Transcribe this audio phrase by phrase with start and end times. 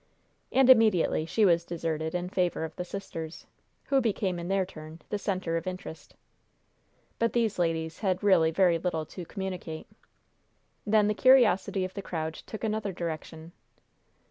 [0.51, 3.45] And immediately she was deserted in favor of the sisters,
[3.83, 6.15] who became, in their turn, the center of interest.
[7.19, 9.85] But these ladies had really very little to communicate.
[10.87, 13.51] Then the curiosity of the crowd took another direction.